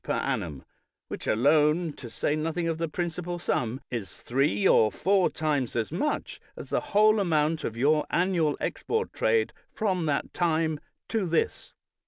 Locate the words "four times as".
4.91-5.91